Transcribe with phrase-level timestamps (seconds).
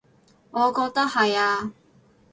[0.49, 1.73] 我覺得係呀